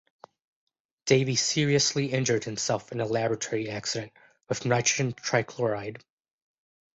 [1.05, 4.11] Davy seriously injured himself in a laboratory accident
[4.49, 6.01] with nitrogen trichloride.